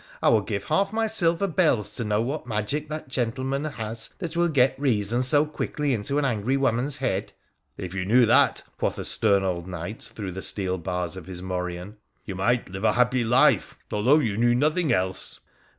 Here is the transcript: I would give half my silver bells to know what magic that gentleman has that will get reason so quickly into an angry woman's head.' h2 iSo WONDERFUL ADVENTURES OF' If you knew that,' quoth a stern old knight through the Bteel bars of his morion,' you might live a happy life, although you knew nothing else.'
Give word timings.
I 0.19 0.29
would 0.29 0.47
give 0.47 0.63
half 0.63 0.91
my 0.91 1.05
silver 1.05 1.45
bells 1.45 1.93
to 1.95 2.03
know 2.03 2.23
what 2.23 2.47
magic 2.47 2.89
that 2.89 3.07
gentleman 3.07 3.65
has 3.65 4.09
that 4.17 4.35
will 4.35 4.47
get 4.47 4.73
reason 4.79 5.21
so 5.21 5.45
quickly 5.45 5.93
into 5.93 6.17
an 6.17 6.25
angry 6.25 6.57
woman's 6.57 6.97
head.' 6.97 7.33
h2 7.33 7.33
iSo 7.33 7.33
WONDERFUL 7.35 7.43
ADVENTURES 7.51 7.73
OF' 7.77 7.85
If 7.85 7.93
you 7.99 8.05
knew 8.07 8.25
that,' 8.25 8.63
quoth 8.79 8.97
a 8.97 9.05
stern 9.05 9.43
old 9.43 9.67
knight 9.67 10.01
through 10.01 10.31
the 10.31 10.39
Bteel 10.39 10.81
bars 10.81 11.15
of 11.15 11.27
his 11.27 11.43
morion,' 11.43 11.97
you 12.25 12.33
might 12.33 12.69
live 12.71 12.83
a 12.83 12.93
happy 12.93 13.23
life, 13.23 13.77
although 13.91 14.17
you 14.17 14.37
knew 14.37 14.55
nothing 14.55 14.91
else.' 14.91 15.39